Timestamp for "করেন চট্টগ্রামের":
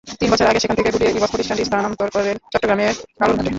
2.15-2.93